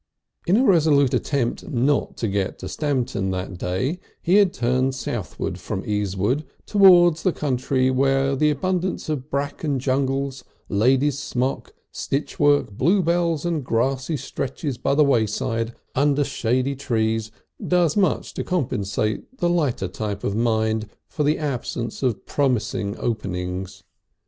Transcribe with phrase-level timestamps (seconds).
[0.47, 4.97] In a resolute attempt not to get to Stamton that day, he had turned due
[4.97, 12.71] southward from Easewood towards a country where the abundance of bracken jungles, lady's smock, stitchwork,
[12.71, 17.29] bluebells and grassy stretches by the wayside under shady trees
[17.67, 23.83] does much to compensate the lighter type of mind for the absence of promising "openings."